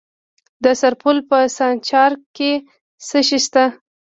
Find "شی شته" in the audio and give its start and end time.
3.27-3.63